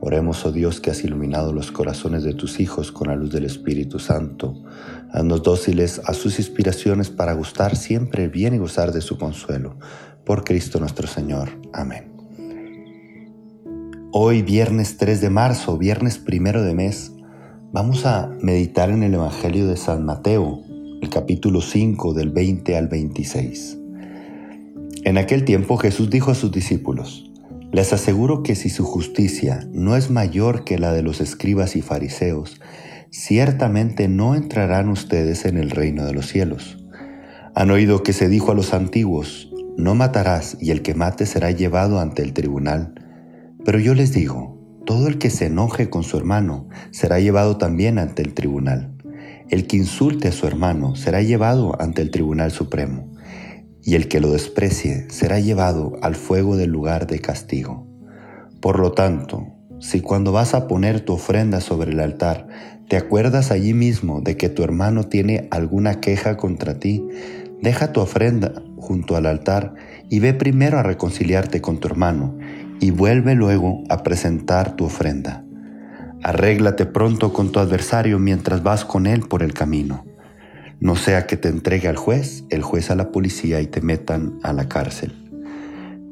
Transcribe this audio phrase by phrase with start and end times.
[0.00, 3.44] Oremos, oh Dios, que has iluminado los corazones de tus hijos con la luz del
[3.44, 4.54] Espíritu Santo.
[5.12, 9.76] Haznos dóciles a sus inspiraciones para gustar siempre bien y gozar de su consuelo.
[10.24, 11.48] Por Cristo nuestro Señor.
[11.72, 12.12] Amén.
[14.12, 17.12] Hoy, viernes 3 de marzo, viernes primero de mes,
[17.72, 20.62] vamos a meditar en el Evangelio de San Mateo,
[21.02, 23.78] el capítulo 5 del 20 al 26.
[25.04, 27.27] En aquel tiempo Jesús dijo a sus discípulos,
[27.72, 31.82] les aseguro que si su justicia no es mayor que la de los escribas y
[31.82, 32.60] fariseos,
[33.10, 36.78] ciertamente no entrarán ustedes en el reino de los cielos.
[37.54, 41.50] Han oído que se dijo a los antiguos, no matarás y el que mate será
[41.50, 42.94] llevado ante el tribunal.
[43.64, 47.98] Pero yo les digo, todo el que se enoje con su hermano será llevado también
[47.98, 48.94] ante el tribunal.
[49.50, 53.17] El que insulte a su hermano será llevado ante el tribunal supremo
[53.88, 57.86] y el que lo desprecie será llevado al fuego del lugar de castigo.
[58.60, 59.46] Por lo tanto,
[59.80, 62.48] si cuando vas a poner tu ofrenda sobre el altar,
[62.86, 67.02] te acuerdas allí mismo de que tu hermano tiene alguna queja contra ti,
[67.62, 69.72] deja tu ofrenda junto al altar
[70.10, 72.36] y ve primero a reconciliarte con tu hermano
[72.80, 75.46] y vuelve luego a presentar tu ofrenda.
[76.22, 80.04] Arréglate pronto con tu adversario mientras vas con él por el camino
[80.80, 84.38] no sea que te entregue al juez, el juez a la policía y te metan
[84.42, 85.12] a la cárcel.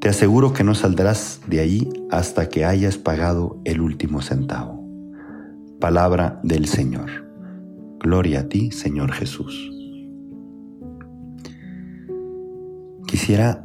[0.00, 4.84] Te aseguro que no saldrás de allí hasta que hayas pagado el último centavo.
[5.80, 7.26] Palabra del Señor.
[8.00, 9.70] Gloria a ti, Señor Jesús.
[13.06, 13.64] Quisiera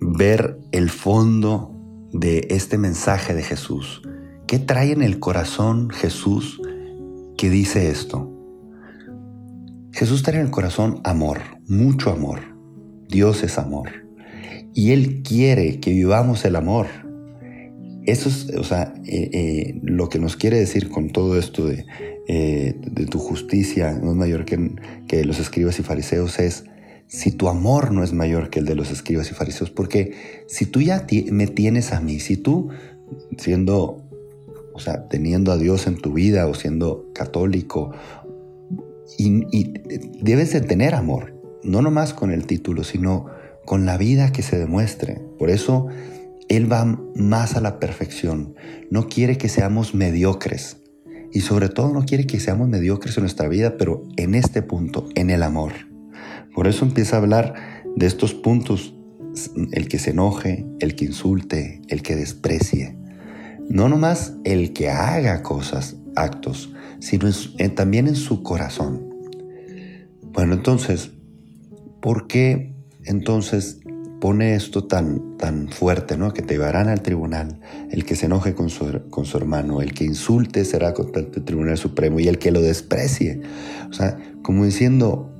[0.00, 1.74] ver el fondo
[2.12, 4.02] de este mensaje de Jesús.
[4.46, 6.60] ¿Qué trae en el corazón Jesús
[7.36, 8.37] que dice esto?
[9.98, 12.38] Jesús trae en el corazón amor, mucho amor.
[13.08, 14.06] Dios es amor.
[14.72, 16.86] Y Él quiere que vivamos el amor.
[18.06, 21.84] Eso es, o sea, eh, eh, lo que nos quiere decir con todo esto de,
[22.28, 24.70] eh, de tu justicia no es mayor que,
[25.08, 26.62] que los escribas y fariseos es
[27.08, 30.66] si tu amor no es mayor que el de los escribas y fariseos, porque si
[30.66, 32.68] tú ya me tienes a mí, si tú
[33.36, 34.04] siendo,
[34.74, 37.90] o sea, teniendo a Dios en tu vida o siendo católico
[39.16, 39.72] y,
[40.20, 43.26] debes de tener amor, no nomás con el título, sino
[43.64, 45.20] con la vida que se demuestre.
[45.38, 45.86] Por eso
[46.48, 48.54] Él va más a la perfección.
[48.90, 50.78] No quiere que seamos mediocres.
[51.32, 55.08] Y sobre todo no quiere que seamos mediocres en nuestra vida, pero en este punto,
[55.14, 55.72] en el amor.
[56.54, 57.54] Por eso empieza a hablar
[57.96, 58.94] de estos puntos,
[59.72, 62.96] el que se enoje, el que insulte, el que desprecie.
[63.68, 67.28] No nomás el que haga cosas, actos, sino
[67.74, 69.08] también en su corazón.
[70.32, 71.10] Bueno, entonces,
[72.00, 72.74] ¿por qué
[73.04, 73.80] entonces
[74.20, 76.32] pone esto tan, tan fuerte, ¿no?
[76.32, 79.94] que te llevarán al tribunal, el que se enoje con su, con su hermano, el
[79.94, 83.40] que insulte será contra el Tribunal Supremo y el que lo desprecie?
[83.88, 85.32] O sea, como diciendo,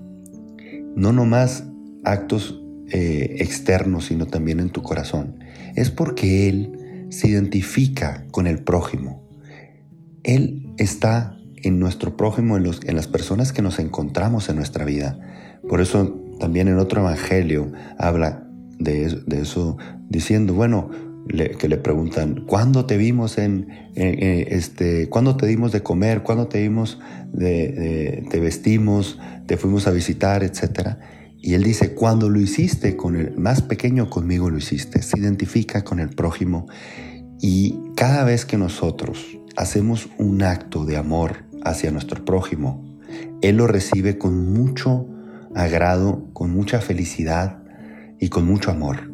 [0.94, 1.64] no nomás
[2.04, 5.40] actos eh, externos, sino también en tu corazón.
[5.74, 9.22] Es porque Él se identifica con el prójimo.
[10.22, 14.84] Él está en nuestro prójimo, en, los, en las personas que nos encontramos en nuestra
[14.84, 15.18] vida.
[15.68, 19.76] Por eso también en otro evangelio habla de, eso,
[20.08, 20.90] diciendo, bueno,
[21.28, 26.58] que le preguntan, ¿cuándo te vimos en, este, cuándo te dimos de comer, cuándo te
[26.58, 26.98] dimos
[27.32, 31.00] de, te vestimos, te fuimos a visitar, etcétera?
[31.40, 35.02] Y él dice, cuando lo hiciste con el más pequeño, conmigo lo hiciste.
[35.02, 36.66] Se identifica con el prójimo
[37.40, 42.96] y cada vez que nosotros hacemos un acto de amor hacia nuestro prójimo,
[43.42, 45.08] Él lo recibe con mucho
[45.52, 47.60] agrado, con mucha felicidad
[48.20, 49.12] y con mucho amor.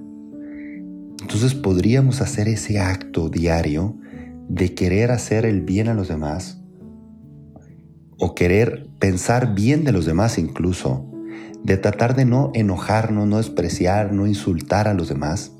[1.22, 3.96] Entonces podríamos hacer ese acto diario
[4.50, 6.60] de querer hacer el bien a los demás
[8.18, 11.10] o querer pensar bien de los demás incluso,
[11.62, 15.52] de tratar de no enojarnos, no despreciar, no insultar a los demás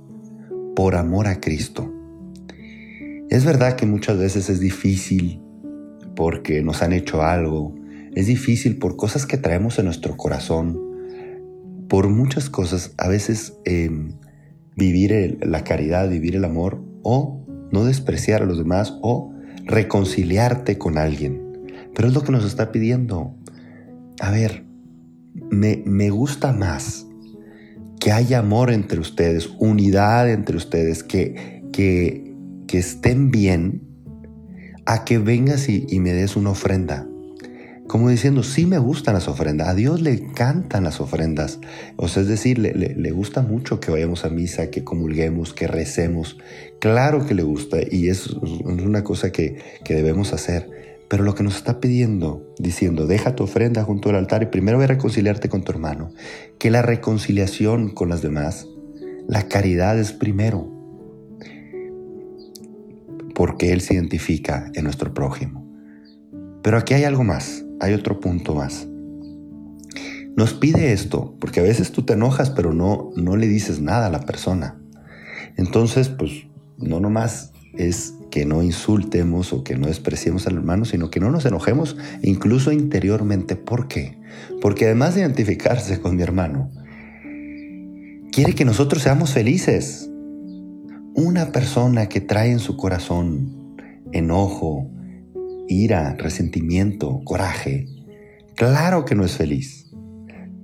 [0.77, 1.94] por amor a Cristo.
[3.35, 5.43] Es verdad que muchas veces es difícil
[6.15, 7.75] porque nos han hecho algo,
[8.15, 10.81] es difícil por cosas que traemos en nuestro corazón,
[11.89, 14.13] por muchas cosas, a veces em,
[14.77, 19.35] vivir la caridad, vivir el amor o no despreciar a los demás o
[19.65, 21.43] reconciliarte con alguien.
[21.93, 23.35] Pero es lo que nos está pidiendo.
[24.21, 24.65] a ver,
[25.51, 27.09] me, me gusta más
[27.99, 32.24] que haya amor entre ustedes, unidad entre ustedes, que, que,
[32.75, 33.82] que estén bien,
[34.85, 37.06] a que vengas y, y me des una ofrenda.
[37.87, 41.61] Como diciendo, sí me gustan las ofrendas, a Dios le encantan las ofrendas,
[41.94, 45.69] o sea, es decir, le, le, gusta mucho que vayamos a misa, que comulguemos, que
[45.69, 46.37] recemos,
[46.81, 50.69] claro que le gusta y es una cosa que, que debemos hacer,
[51.09, 54.79] pero lo que nos está pidiendo, diciendo, deja tu ofrenda junto al altar y primero
[54.79, 56.11] ve a reconciliarte con tu hermano,
[56.59, 58.67] que la reconciliación con las demás,
[59.29, 60.75] la caridad es primero,
[63.35, 65.67] porque Él se identifica en nuestro prójimo.
[66.63, 68.89] Pero aquí hay algo más hay otro punto más.
[70.37, 74.07] Nos pide esto, porque a veces tú te enojas, pero no, no le dices nada
[74.07, 74.81] a la persona.
[75.57, 76.47] Entonces, pues
[76.77, 81.31] no nomás es que no insultemos o que no despreciemos al hermano, sino que no
[81.31, 83.55] nos enojemos incluso interiormente.
[83.55, 84.19] ¿Por qué?
[84.61, 86.71] Porque además de identificarse con mi hermano,
[88.33, 90.11] quiere que nosotros seamos felices.
[91.16, 93.76] Una persona que trae en su corazón
[94.11, 94.90] enojo,
[95.69, 97.87] ira, resentimiento, coraje,
[98.56, 99.93] claro que no es feliz,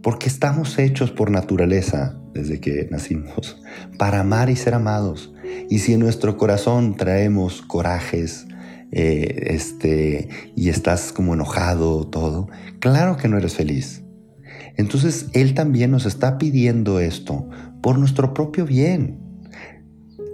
[0.02, 3.62] porque estamos hechos por naturaleza, desde que nacimos,
[3.98, 5.32] para amar y ser amados.
[5.68, 8.48] Y si en nuestro corazón traemos corajes,
[8.90, 12.48] eh, este, y estás como enojado, todo,
[12.80, 14.02] claro que no eres feliz.
[14.76, 17.48] Entonces Él también nos está pidiendo esto
[17.80, 19.29] por nuestro propio bien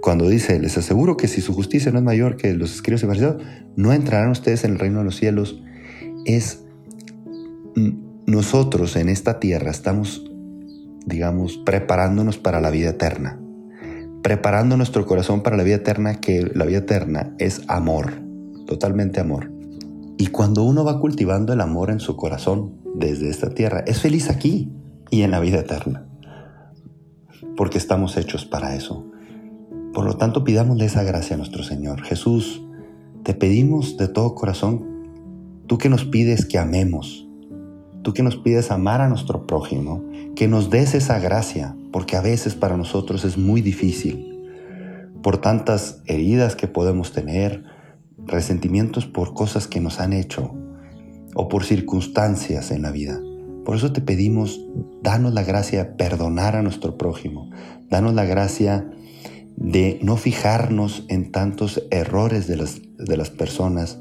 [0.01, 3.07] cuando dice, les aseguro que si su justicia no es mayor que los escribos y
[3.07, 3.37] fariseos,
[3.75, 5.61] no entrarán ustedes en el reino de los cielos,
[6.25, 6.63] es
[8.25, 10.29] nosotros en esta tierra estamos,
[11.05, 13.39] digamos, preparándonos para la vida eterna,
[14.21, 18.13] preparando nuestro corazón para la vida eterna, que la vida eterna es amor,
[18.65, 19.51] totalmente amor.
[20.17, 24.29] Y cuando uno va cultivando el amor en su corazón desde esta tierra, es feliz
[24.29, 24.71] aquí
[25.09, 26.07] y en la vida eterna,
[27.55, 29.09] porque estamos hechos para eso.
[29.97, 32.03] Por lo tanto, pidámosle esa gracia a nuestro Señor.
[32.03, 32.61] Jesús,
[33.23, 34.85] te pedimos de todo corazón,
[35.65, 37.27] tú que nos pides que amemos,
[38.03, 40.03] tú que nos pides amar a nuestro prójimo,
[40.35, 44.37] que nos des esa gracia, porque a veces para nosotros es muy difícil,
[45.23, 47.63] por tantas heridas que podemos tener,
[48.19, 50.53] resentimientos por cosas que nos han hecho
[51.33, 53.19] o por circunstancias en la vida.
[53.65, 54.63] Por eso te pedimos,
[55.01, 57.49] danos la gracia de perdonar a nuestro prójimo,
[57.89, 58.91] danos la gracia
[59.57, 63.99] de no fijarnos en tantos errores de las, de las personas,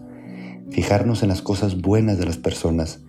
[0.71, 3.01] fijarnos en las cosas buenas de las personas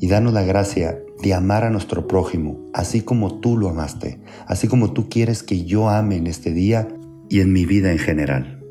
[0.00, 4.66] y darnos la gracia de amar a nuestro prójimo, así como tú lo amaste, así
[4.66, 6.88] como tú quieres que yo ame en este día
[7.30, 8.63] y en mi vida en general.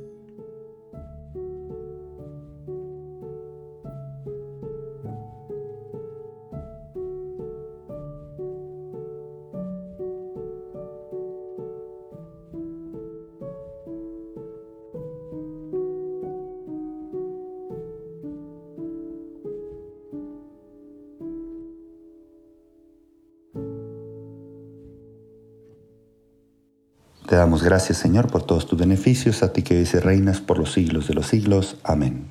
[27.34, 30.60] Te damos gracias, Señor, por todos tus beneficios, a ti que vives y reinas por
[30.60, 31.80] los siglos de los siglos.
[31.84, 32.28] Amén.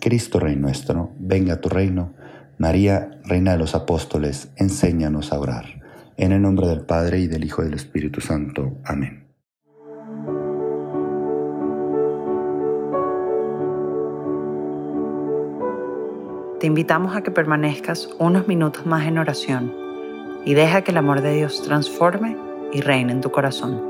[0.00, 2.14] Cristo, Rey nuestro, venga a tu reino.
[2.56, 5.66] María, Reina de los Apóstoles, enséñanos a orar.
[6.16, 8.78] En el nombre del Padre, y del Hijo, y del Espíritu Santo.
[8.82, 9.26] Amén.
[16.60, 19.74] Te invitamos a que permanezcas unos minutos más en oración
[20.46, 22.38] y deja que el amor de Dios transforme
[22.72, 23.89] y reine en tu corazón.